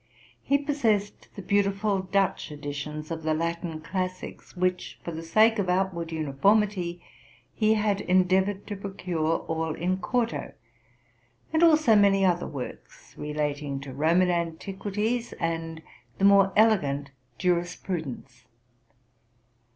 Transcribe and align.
He 0.41 0.57
possessed 0.57 1.29
the 1.35 1.43
beautiful 1.43 2.01
Dutch 2.01 2.51
editions 2.51 3.11
of 3.11 3.21
the 3.21 3.35
Latin 3.35 3.81
classics, 3.81 4.57
which, 4.57 4.99
for 5.03 5.11
the 5.11 5.21
sake 5.21 5.59
of 5.59 5.69
outward 5.69 6.11
uniformity, 6.11 7.03
he 7.53 7.75
had 7.75 7.99
endeay 7.99 8.07
24 8.07 8.07
TRUTH 8.07 8.09
AND 8.09 8.27
FICTION 8.27 8.55
ored 8.55 8.65
to 8.65 8.75
procure 8.77 9.37
all 9.45 9.75
in 9.75 9.97
quarto; 9.97 10.53
and 11.53 11.61
also 11.61 11.95
many 11.95 12.25
other 12.25 12.47
works 12.47 13.13
relating 13.15 13.79
to 13.81 13.93
Roman 13.93 14.31
antiquities 14.31 15.33
and 15.33 15.83
the 16.17 16.25
more 16.25 16.51
elegant 16.55 17.11
jurispru 17.37 18.01
dence. 18.03 18.45